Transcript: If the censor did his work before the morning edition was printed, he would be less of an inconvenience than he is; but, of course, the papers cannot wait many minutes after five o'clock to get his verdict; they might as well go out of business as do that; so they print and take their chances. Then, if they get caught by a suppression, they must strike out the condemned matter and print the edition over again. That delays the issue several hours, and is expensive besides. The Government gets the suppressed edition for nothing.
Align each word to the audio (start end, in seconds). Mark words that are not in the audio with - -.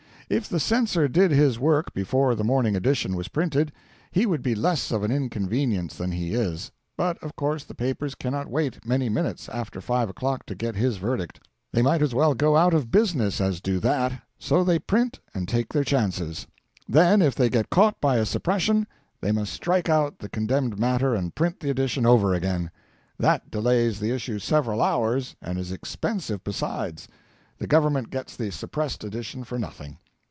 If 0.33 0.47
the 0.47 0.61
censor 0.61 1.09
did 1.09 1.31
his 1.31 1.59
work 1.59 1.93
before 1.93 2.35
the 2.35 2.43
morning 2.45 2.73
edition 2.73 3.17
was 3.17 3.27
printed, 3.27 3.73
he 4.11 4.25
would 4.25 4.41
be 4.41 4.55
less 4.55 4.89
of 4.89 5.03
an 5.03 5.11
inconvenience 5.11 5.97
than 5.97 6.13
he 6.13 6.33
is; 6.33 6.71
but, 6.95 7.21
of 7.21 7.35
course, 7.35 7.65
the 7.65 7.75
papers 7.75 8.15
cannot 8.15 8.47
wait 8.47 8.85
many 8.87 9.09
minutes 9.09 9.49
after 9.49 9.81
five 9.81 10.07
o'clock 10.09 10.45
to 10.45 10.55
get 10.55 10.77
his 10.77 10.95
verdict; 10.95 11.41
they 11.73 11.81
might 11.81 12.01
as 12.01 12.15
well 12.15 12.33
go 12.33 12.55
out 12.55 12.73
of 12.73 12.89
business 12.91 13.41
as 13.41 13.59
do 13.59 13.77
that; 13.81 14.21
so 14.39 14.63
they 14.63 14.79
print 14.79 15.19
and 15.33 15.49
take 15.49 15.73
their 15.73 15.83
chances. 15.83 16.47
Then, 16.87 17.21
if 17.21 17.35
they 17.35 17.49
get 17.49 17.69
caught 17.69 17.99
by 17.99 18.15
a 18.15 18.25
suppression, 18.25 18.87
they 19.19 19.33
must 19.33 19.51
strike 19.51 19.89
out 19.89 20.19
the 20.19 20.29
condemned 20.29 20.79
matter 20.79 21.13
and 21.13 21.35
print 21.35 21.59
the 21.59 21.69
edition 21.69 22.05
over 22.05 22.33
again. 22.33 22.71
That 23.19 23.51
delays 23.51 23.99
the 23.99 24.11
issue 24.11 24.39
several 24.39 24.81
hours, 24.81 25.35
and 25.41 25.59
is 25.59 25.73
expensive 25.73 26.41
besides. 26.45 27.09
The 27.57 27.67
Government 27.67 28.09
gets 28.09 28.37
the 28.37 28.49
suppressed 28.51 29.03
edition 29.03 29.43
for 29.43 29.59
nothing. 29.59 29.97